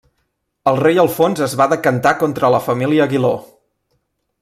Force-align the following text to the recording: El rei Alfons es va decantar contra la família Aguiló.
El 0.71 0.79
rei 0.83 1.01
Alfons 1.03 1.43
es 1.49 1.53
va 1.61 1.69
decantar 1.75 2.17
contra 2.25 2.53
la 2.57 2.65
família 2.71 3.09
Aguiló. 3.11 3.35